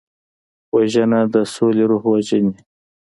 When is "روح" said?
1.89-2.03